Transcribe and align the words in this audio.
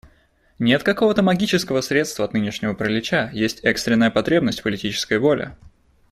Нет 0.57 0.81
какого-то 0.81 1.21
магического 1.21 1.81
средства 1.81 2.25
от 2.25 2.33
нынешнего 2.33 2.73
паралича, 2.73 3.29
есть 3.33 3.63
экстренная 3.63 4.09
потребность 4.09 4.61
в 4.61 4.63
политической 4.63 5.19
воле. 5.19 5.55